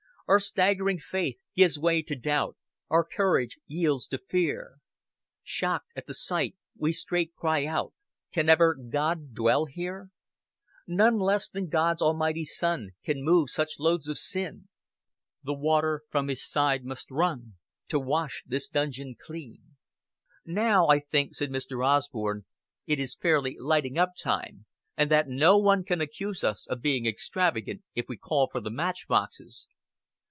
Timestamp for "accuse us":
25.99-26.67